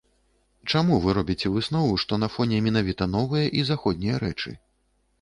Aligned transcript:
Чаму 0.71 0.97
вы 1.03 1.15
робіце 1.17 1.51
выснову, 1.59 1.93
што 2.05 2.21
на 2.23 2.31
фоне 2.39 2.65
менавіта 2.71 3.11
новыя 3.19 3.55
і 3.61 3.67
заходнія 3.73 4.15
рэчы? 4.29 4.61